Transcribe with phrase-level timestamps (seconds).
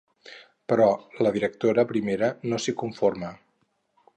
[0.71, 0.87] Però
[1.27, 3.31] la directora primera no s'hi conforma.